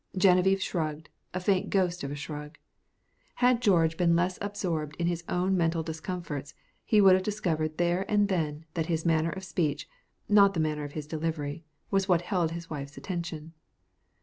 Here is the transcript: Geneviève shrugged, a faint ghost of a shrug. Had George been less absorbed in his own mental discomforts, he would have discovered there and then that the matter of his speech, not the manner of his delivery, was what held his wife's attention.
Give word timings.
Geneviève 0.17 0.61
shrugged, 0.61 1.09
a 1.31 1.39
faint 1.39 1.69
ghost 1.69 2.03
of 2.03 2.09
a 2.09 2.15
shrug. 2.15 2.57
Had 3.35 3.61
George 3.61 3.97
been 3.97 4.15
less 4.15 4.39
absorbed 4.41 4.95
in 4.95 5.05
his 5.05 5.23
own 5.29 5.55
mental 5.55 5.83
discomforts, 5.83 6.55
he 6.83 6.99
would 6.99 7.13
have 7.13 7.21
discovered 7.21 7.77
there 7.77 8.09
and 8.09 8.27
then 8.27 8.65
that 8.73 8.87
the 8.87 9.01
matter 9.05 9.29
of 9.29 9.35
his 9.43 9.47
speech, 9.47 9.87
not 10.27 10.55
the 10.55 10.59
manner 10.59 10.83
of 10.85 10.93
his 10.93 11.05
delivery, 11.05 11.63
was 11.91 12.09
what 12.09 12.23
held 12.23 12.49
his 12.49 12.67
wife's 12.67 12.97
attention. 12.97 13.53